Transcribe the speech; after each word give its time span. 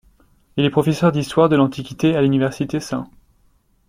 Il 0.57 0.65
est 0.65 0.71
professeur 0.71 1.11
d'histoire 1.11 1.47
de 1.47 1.55
l'Antiquité 1.55 2.15
à 2.15 2.23
l'université 2.23 2.79
St. 2.79 3.05